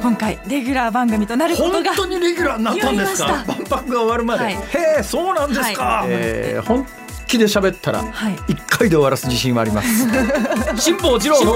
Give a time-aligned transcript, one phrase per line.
[0.00, 3.26] 今回レギュラー番組となることが本当にレギュラーになったんですか？
[3.26, 4.54] 万博が終わるまで、はい。
[4.54, 4.58] へ
[5.00, 6.86] えそうなんですか、はえー本
[7.26, 8.36] 気で喋ったらはい。
[8.48, 10.08] 一回で終わらす自信はあります。
[10.80, 11.52] 辛坊治郎の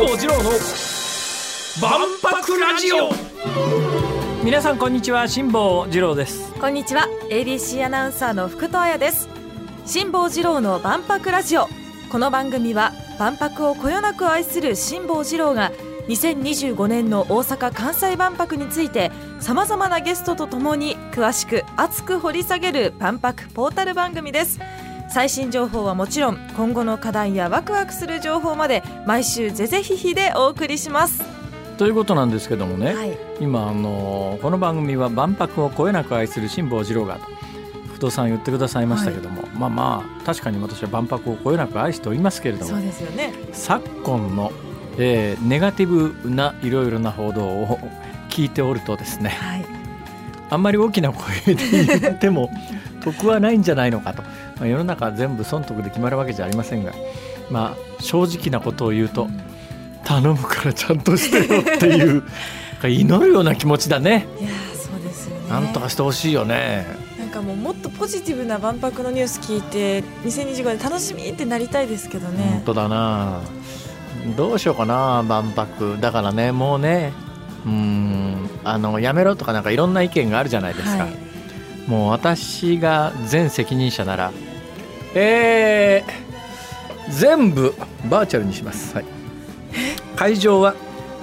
[1.81, 3.11] 万博ラジオ。
[4.45, 6.53] 皆さんこんにちは辛坊治郎です。
[6.61, 9.29] こんにちは ABC アナウンサーの福戸彩です。
[9.87, 11.69] 辛坊治郎の万博ラジオ。
[12.11, 15.73] この番組は万博をこよなく愛する辛坊治郎が
[16.09, 19.11] 2025年の大阪・関西万博について
[19.41, 24.61] さまざまなゲストとともに詳しく熱く掘り下げる万博ポータル番組です。
[25.11, 31.23] 最新情報はもちろん今後の課題やワクワクする情報まで毎週ぜぜひひでお送りします。
[31.77, 33.19] ということなんですけどもね、はい。
[33.41, 37.35] 今あのこの番組は万博をこよなく愛する辛坊治郎がと
[37.95, 43.33] 福藤さん言ってくださいましたけども、まあまあ確かに私は万博をこよなく愛しておりますけれどそうもですよね。
[43.53, 44.53] 昨今の、
[44.99, 47.79] えーネガティブないろいろな報道を
[48.31, 49.65] 聞いておるとですねはい。
[50.51, 52.51] あんまり大きな声で言っても
[53.03, 54.29] 得はないんじゃないのかと、ま
[54.63, 56.93] あ、世の中全部損得で決まるわけじゃありませんが、
[57.51, 59.29] まあ、正直なことを言うと
[60.05, 62.23] 頼むからちゃんとしてよっていう
[62.89, 64.27] 祈るような気持ちだね。
[64.39, 65.49] いやーそうですよね。
[65.49, 66.87] なんとかしてほしいよね。
[67.19, 72.63] なんかもうもっとポジティブな万博のニュース聞いて2025年楽しみってなりたいですけど本ね。
[72.67, 73.41] 当だな
[74.37, 75.99] どうしようかな万博。
[76.01, 77.13] だからねもうね
[77.67, 81.17] うんあのやめろとかなんかいろんな意見があるじゃないですか、はい。
[81.87, 84.33] もう私が全責任者なら
[85.15, 87.75] えー、全部
[88.11, 89.05] バーチャルにします、はい、
[90.17, 90.75] 会場は、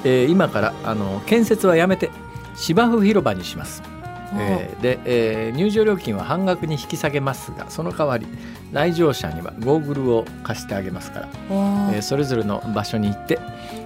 [0.05, 2.09] えー今からあの建設はやめて
[2.55, 3.83] 芝生広場にします、
[4.37, 8.25] えーで、えー入場料金は半額に引き下げますがその代わり
[8.71, 11.29] 来場者にはゴーグルを貸してあげますから、
[11.93, 13.39] えーそれぞれの場所に行って、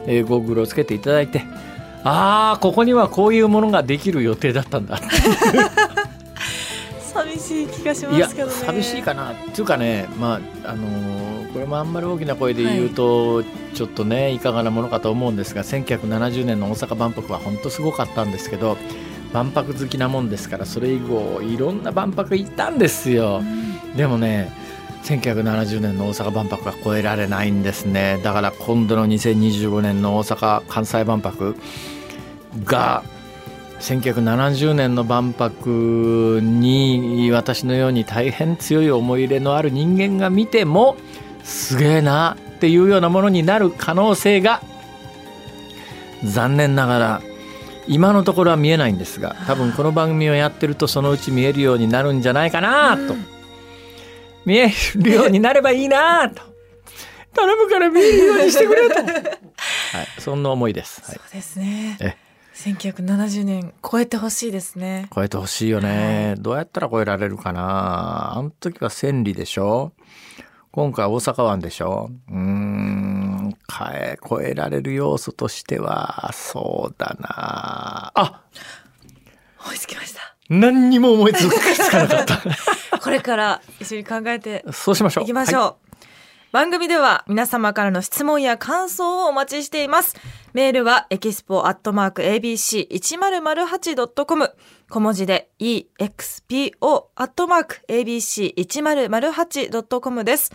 [0.05, 1.43] えーゴーグルをつけていただいて
[2.03, 4.99] ああここにはこういうものができる予定だったんだ。
[7.02, 8.53] 寂しい気がしますけどね。
[8.53, 9.31] 寂しいかな。
[9.31, 11.25] っていうかねまああのー
[11.55, 13.41] これもあんまり大きな声で言うと、
[13.73, 18.75] ちょっとねいかがなものかと思うんですが1970年の大阪万博は本当すごかったんですけど
[19.35, 23.41] 万博好きなもんですからそれ以後いろんな万博行ったんですよ。
[23.97, 24.49] でもね
[25.03, 31.55] 1970年の大阪万博は超えられないんですねだから今度の2025年の大阪・関西万博
[32.63, 33.03] が
[33.81, 40.95] 1970年の万博に私のように大変強い思い入れのある人間が見ても
[41.43, 44.61] すげえなっていうようなものになる可能性が
[46.23, 47.21] 残念ながら
[47.87, 53.15] 今のところは見えないんですが多分この番組をやってるとそのうち見えるようになるんじゃないかなと。
[54.45, 56.41] 見えるようになればいいなと。
[57.33, 59.11] 頼むから見えるようにしてくれと、 はい、
[60.19, 61.15] そんな思いです、はい。
[61.15, 61.97] そうですね。
[61.99, 62.15] え。
[62.55, 65.09] 1970年超えてほしいですね。
[65.13, 68.37] 超えてほしいよね、どうやったら超えられるかな。
[68.37, 69.91] あの時は千里でしょ。
[70.71, 72.09] 今回大阪湾でしょ。
[72.29, 73.14] うーん
[73.67, 78.42] かえ超えられる要素としてはそうだなあ
[79.70, 80.36] 追いつきました。
[80.48, 81.49] 何にも思いつ
[81.89, 82.42] かなかった
[82.99, 85.61] これから一緒に考えてそうしましょういきましょう。
[85.61, 85.76] は
[86.55, 90.15] 番組では皆様からの質問や感想をお待ちしています。
[90.53, 94.55] メールはエキスポアットマーク ABC1008.com
[94.89, 100.53] 小文字で EXPO アットマーク ABC1008.com です。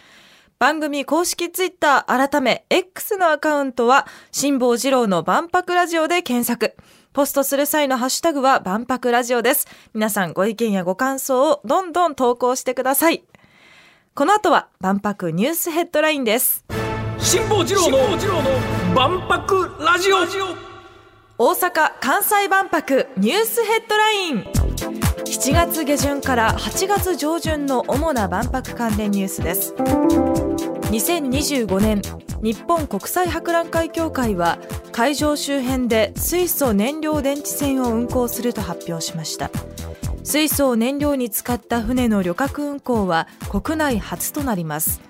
[0.61, 6.77] 番組公式ツイッター改め X のアカウントは辛坊治郎の万博ラジオで検索。
[7.15, 9.67] ポストする際のハッシュタグは万博ラジオです。
[9.95, 13.25] 皆さんご意見やご感想をどんどん投稿してください。
[14.15, 16.63] この後は万博ニュースヘッドラインです。
[17.17, 17.99] 辛坊治郎の
[18.95, 20.19] 万博ラジオ
[21.39, 24.45] 大阪・関西万博ニュースヘッドライン
[25.25, 29.75] 7月下旬から8月上旬の主な万博関連ニュースです
[30.91, 32.03] 2025年
[32.43, 34.59] 日本国際博覧会協会は
[34.91, 39.51] 会場周辺で水素燃料電池船を運航すると発表しました。
[40.25, 45.01] 水素を燃料に使った船の旅客運航は国内初となります。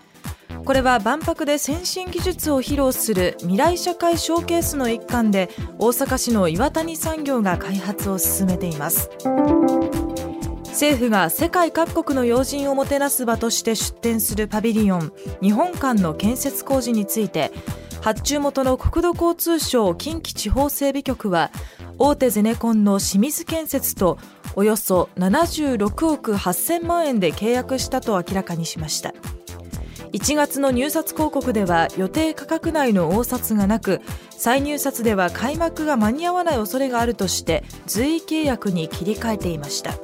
[0.67, 5.49] これは万博で先進技術を披露する未来社会ショーケースの一環で
[5.79, 9.09] 大阪市の岩谷産業が開発を進めています。
[10.71, 15.13] 政府が世界各国の要人をもてなす場として出展するパビリオン
[15.43, 17.51] 日本館の建設工事について
[18.01, 21.51] 発注元の国土交通省近畿地方整備局は
[21.99, 24.19] 大手ゼネコンの清水建設と
[24.55, 29.13] およそ76億8000万円で契約したと明らかにしました。
[30.13, 39.95] 1月の入札広告では予定価格内の応札がなく再入札では開幕が間に合わない恐れがあるとして随意契約に切り替えていました。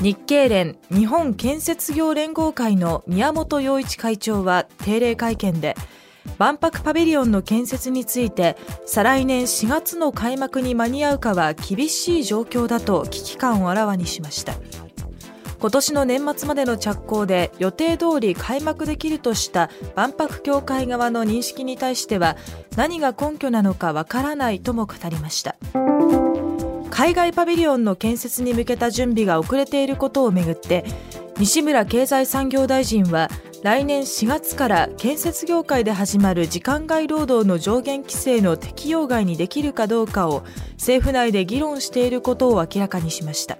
[0.00, 5.76] 日経連日本建設業連合会の宮本洋一会長は定例会見で
[6.36, 14.54] 万博パビリオンの建設について再来年4月の開幕に間に合うかは厳しい状況だと危機感をあらわにしました。
[15.64, 22.36] 今年の年末までの着工で予定通り開幕できるとした万博協会側の認識に対しては
[22.76, 25.56] 何が根拠なのかわからないとも語りました。
[26.90, 30.84] 海外パビリオンの建設に向けた準備が遅れていることをめぐって
[31.38, 33.30] 西村経済産業大臣は
[33.62, 43.56] 来年4月から建設業界で始まる時間外労働の上限規制の適用外にできるかどうかを政府内で議論していることを明らかにしました。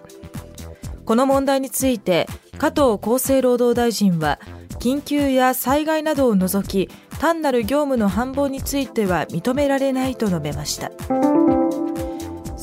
[1.05, 2.27] この問題について
[2.59, 4.39] 加藤厚生労働大臣は
[4.79, 10.91] 緊急や災害などを除き単なる業務の繁忙については認められないと述べました。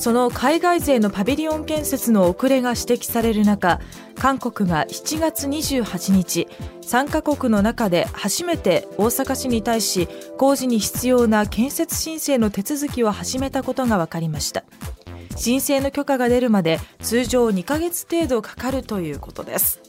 [0.02, 3.80] その海外勢のパビリオン建設の遅れが指摘される中
[4.16, 6.48] 韓国が7月28日
[6.82, 10.08] 3カ国の中で初めて大阪市に対し
[10.40, 14.64] 工事に必要な建設申請の手続きを始めたことが分かりました。
[15.36, 19.82] 申請の許可が出るまで通常2ヶ月程度かかるということです。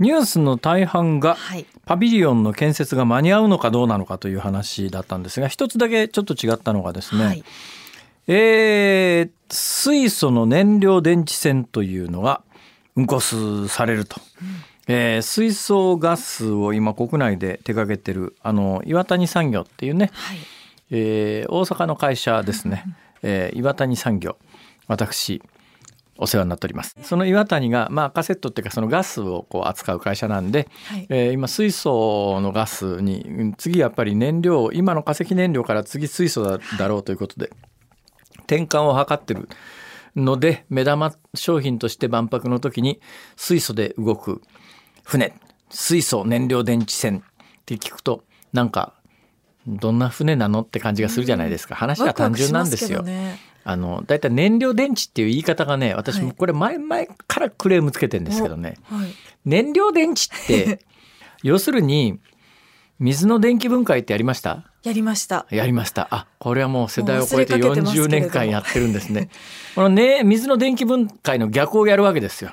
[0.00, 1.36] ニュースの大半が
[1.84, 7.44] パビリオンの建設が間に合うのかどうなのかという話だったんですが一つだけちょっと違ったのがですね、はい。
[8.26, 12.42] えー、水素の燃料電池船というのが
[12.96, 14.20] 運行されると。
[14.40, 20.38] うん、えー、水素ガスを今国内で手掛けてるあの岩谷産業っていうね、はい、
[20.92, 22.84] えー、大阪の会社ですね、
[23.22, 24.36] えー、岩谷産業
[24.86, 25.42] 私
[26.20, 26.94] お世話になっております。
[27.02, 37.50] その岩谷が、まあ、カセットっていうかそのガスをこう扱う会社なんで、はい、えー、今水素のガスに次やっぱり燃料今の化石燃料から次水素だだろうということで
[38.40, 39.48] 転換を図ってる
[40.14, 43.00] ので目玉商品として万博の時に
[43.36, 44.42] 水素で動く
[45.04, 45.32] 船
[45.70, 47.22] 水素燃料電池船っ
[47.64, 48.92] て聞くとなんか
[49.66, 53.02] どんな船なのって感じがするじゃないですか、話は単純なんですよ。
[53.02, 59.10] ね、あのだいたい燃料電池っていう言い方がね私もこれ前々からクレームつけてるんですけどね、はい、
[59.44, 60.80] 燃料電池って
[61.42, 62.18] 要するに
[62.98, 64.64] 水の電気分解ってやりました？
[64.82, 65.46] やりました。
[65.50, 66.08] やりました。
[66.10, 69.28] あこれはもう世代を超えて40年間やってるんですね。
[69.74, 72.52] このね水の電気分解の逆をやるわけですよ。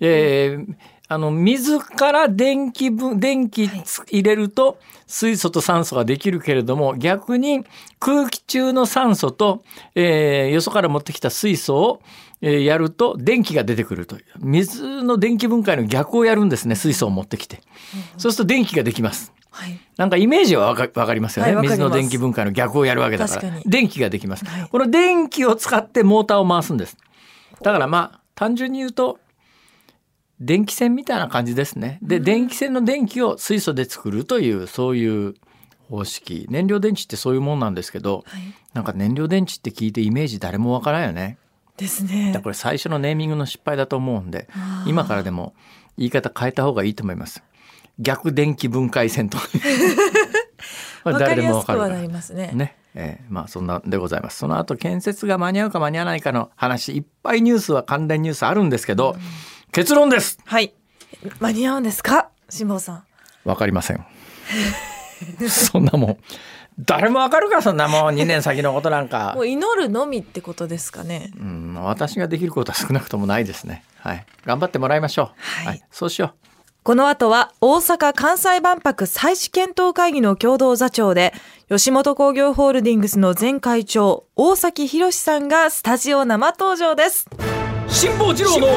[0.00, 0.74] えー、
[1.12, 4.78] あの水から電気分電気入れると
[5.08, 7.64] 水素と酸素ができるけれども逆に
[7.98, 9.64] 空気中の酸素と、
[9.96, 12.02] えー、よそから持ってきた水素を
[12.42, 14.24] えやると電気が出てくるという。
[14.38, 17.60] 水の電気分解の逆をやるんですね水素を持ってきて、
[18.16, 19.32] そうすると電気ができます。
[19.50, 23.60] はい、なんかイメージはわかかりますよね、はい、水の電気分解の逆をやるわけだから。
[23.66, 26.96] 電気ができます、はい、この電気を使ってモーターを回すんです。
[27.62, 29.18] だからまあ単純に言うと
[30.40, 31.98] 電気線みたいな感じですね。
[32.02, 35.34] で、うん、電気線の電気を水素で作るというそういう
[35.90, 36.46] 方式。
[36.48, 38.42] 燃料電池ってそういうもんなんですけど、はい、
[38.72, 41.38] なんか燃料電池って聞いてイメージ誰もわからんよね。
[41.76, 42.38] ですね。
[42.42, 44.48] これ最初のネーミングの失敗だと思うんで
[44.86, 45.54] 今からでも
[45.96, 47.42] 言い方変えた方がいいと思います。
[47.98, 49.38] 逆電気分解線と
[51.04, 52.50] 誰でもわかるなりますね。
[52.54, 52.76] ね。
[52.94, 54.38] えー、まあそんなでございます。
[54.38, 56.96] その後建設が間に合うか間に合わないかの話。
[56.96, 59.20] いっぱいニュースは関連ニュースあるんですけど、うん、
[59.72, 60.38] 結論です。
[60.44, 60.74] はい。
[61.38, 62.30] 間に合うんですか？
[62.48, 63.04] 辛坊さん。
[63.44, 64.04] わかりません。
[65.48, 66.16] そんなもん。
[66.78, 68.14] 誰もわかるかそんなもん。
[68.14, 69.32] 2年先のことなんか。
[69.36, 71.30] もう祈るのみってことですかね。
[71.38, 73.84] うん私ができることは少なくともないですね。
[73.98, 74.26] はい。
[74.44, 76.34] 頑張ってもらいましょう、はい、はい、そうしよう。
[76.82, 81.34] この後は大阪・関西万博再試検討会議の共同座長で
[81.68, 87.26] 吉本興業ホールディングスの前会長大崎博さんがスタジオ生登場です
[87.92, 88.68] 辛坊治郎の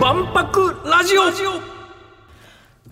[0.00, 1.20] 万博ラジオ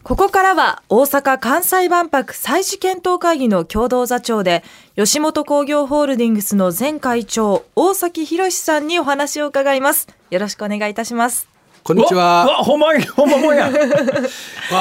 [0.04, 4.62] ここからは大阪・関西万博再試検討会議の共同座長で
[4.94, 11.48] 吉本興業ホールディングスの前会長大崎博さんにお話を伺いますよろしくお願いいたします
[11.82, 12.46] こんにちは。
[12.46, 13.68] わ、ほんま、ほんまもんや。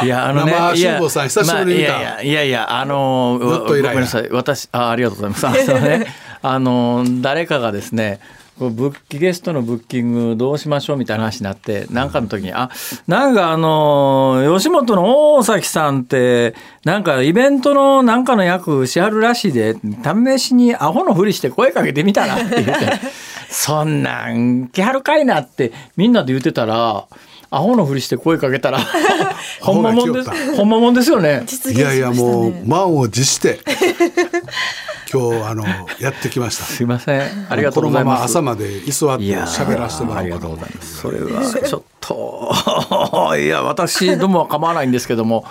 [0.06, 2.00] いや、あのね、生辛坊さん、久しぶりに見た。
[2.00, 5.70] いやいや、いやあのー、ごめんなさい、私、あ、ありがとうございます。
[5.70, 8.22] あのね、あのー、誰かがですね。
[8.60, 12.70] ブッキゲストのブッキングどうしましょうみたいな話になって何かの時にあ
[13.08, 16.54] なんかあの吉本の大崎さんって
[16.86, 23.00] なんかイベントのなんかの役しはるらしいで試しにアホのふりして声かけてみたらって言って
[23.50, 27.06] そんなん来はるかいなってみんなで言ってたら
[27.50, 28.80] アホのふりして声かけたら
[29.62, 31.46] ほんまもんですほんまもんですよね。
[31.72, 33.60] いやいやもう満を持して
[35.14, 35.64] 今日あの
[36.00, 36.64] やってきました。
[36.64, 37.22] すいません。
[37.48, 38.16] ありがとうございます。
[38.16, 40.98] まま朝まで居座って喋らせてもらありがとうございます。
[40.98, 45.46] それはちょっといや私どもは構わないんですけども。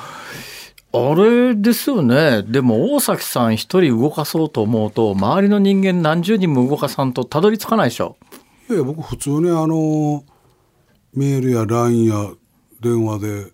[0.94, 2.42] あれですよね。
[2.42, 8.16] でも大崎さん一人動かそうと思うと周りの人間何十人も動かさんとたどり着かないでしょ。
[8.68, 10.22] いや僕普通にあの
[11.14, 12.30] メールや LINE や
[12.80, 13.52] 電話で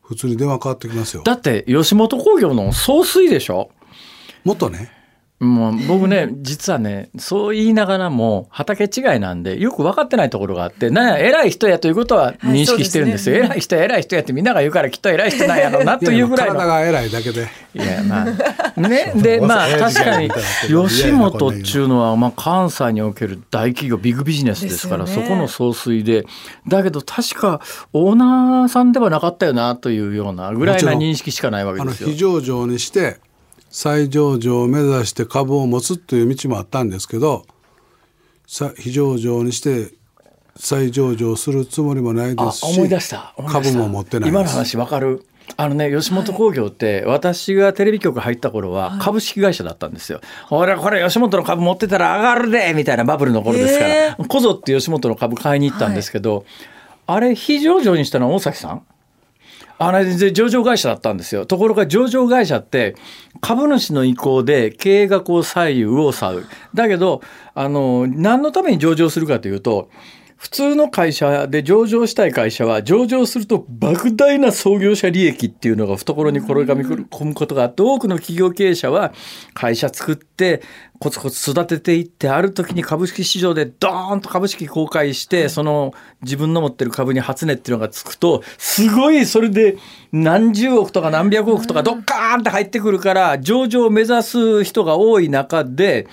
[0.00, 1.22] 普通に電話かかってきますよ。
[1.24, 3.70] だって吉本興業の総帥でしょ。
[4.44, 4.99] もっとね。
[5.40, 16.54] もう僕ね 実はねそう言いながらも畑違いなんでよく分かってないところがあってなんや偉い人やということは認識してるんですよ、はいすね、偉い人や偉い人やってみんなが言うからきっと偉い人なんやろうなというぐらいの。
[16.56, 17.48] 体が偉いだけで。
[17.72, 18.26] いやま
[18.76, 20.30] あね でまあ確かに
[20.68, 26.26] 吉本っちゅうのはまあ関西における大企業ビッグビジネスですから、ね、そこの総帥で
[26.68, 27.60] だけど確か
[27.92, 32.08] オーナーさんではなかったよなというようなぐらいな認識しかないわけですよ。
[32.08, 33.18] 非上場にして
[33.70, 37.46] 再上場を目指して株を持つという道もあったんですけど
[38.76, 39.92] 非上場にして
[40.56, 43.34] 再上場するつもりもないですし思い出した。
[43.48, 45.24] 株も持ってない今の話わかる。
[45.56, 50.20] あのね吉本興業って私がテレビ局入った頃は株式会社だったんですよ。
[50.50, 56.44] 俺これ吉本の株持ってたら上がるでみたいなバブルの頃ですから、こぞって吉本の株買いに行ったんですけど、
[57.06, 58.86] あれ非上場にしたのは大崎さん？
[59.82, 61.46] あれで上場会社だったんですよ。
[61.46, 62.94] ところが上場会社って
[63.40, 66.46] 株主の意向で経営がこう左右を左右。
[66.74, 67.22] だけど、
[67.54, 69.88] あの、何のために上場するかというと、
[70.40, 79.12] 普通の会社で上場したい会社は上場すると莫大な創業者利益っていうのが懐に転がみ込むことがあって多くの企業経営者は
[79.52, 80.62] 会社作って
[80.98, 85.92] コツコツ育てていってある時に株式市場でドーンと株式公開してその
[86.22, 89.76] 自分の持ってる株に初値っていうのがつくとすごいそれで
[90.10, 96.06] 何十億とか何百億とかドッカーンって入ってくるから上場を目指す人が多い中で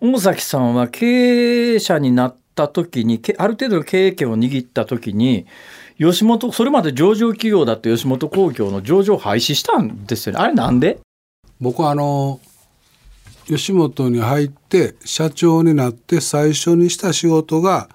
[0.00, 5.46] 大崎さんは経営者になってった時にある程度の経営権を握った時に
[5.98, 10.40] 吉本それまで上場企業だって吉本興業の上場廃止したんですよね。
[10.40, 10.98] あれなんで？
[11.60, 12.40] 僕はあの
[13.46, 17.88] 吉本に入って社長になって最初にした仕事が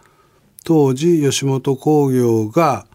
[0.64, 2.86] 当時吉本興業が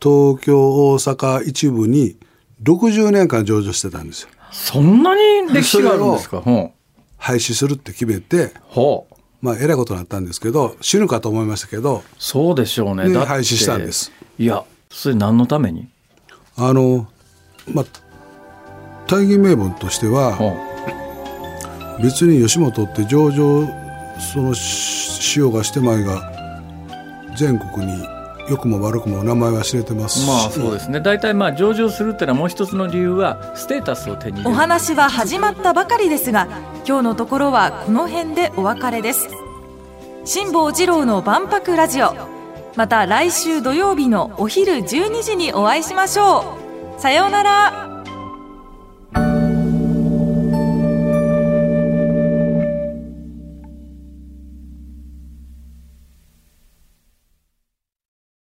[0.00, 2.16] 東京大阪一部に
[2.62, 4.28] 60年間上場してたんですよ。
[4.50, 6.42] そんなに歴史があるんですか？
[7.16, 8.52] 廃止するって決めて、
[9.40, 13.08] まあ、えらいことになったんですけど死ぬかと思いましたけどそうでしょうね。
[13.08, 14.10] ね廃止したんです。
[14.38, 15.88] いやそれ何のために？
[16.56, 17.06] あの
[17.72, 17.84] まあ
[19.06, 20.36] 大義名分としては、
[22.02, 23.66] 別に吉本って上場
[24.34, 26.30] そのしようがしてまいが
[27.36, 28.04] 全国に
[28.50, 31.00] 良くも悪くも名前は知れてますまあそうですね。
[31.00, 34.50] 大体まあ上場するっていうのはもう一つの理由はステータスを手に入れる。
[34.50, 36.48] お話は始まったばかりですが
[36.88, 39.28] 今日のところはこの辺でお別れです。
[40.24, 42.14] 辛坊治郎の万博ラジオ。
[42.76, 46.56] また来週土曜日のお昼12時にお会いしましょ
[46.96, 47.00] う。
[47.00, 47.87] さようなら。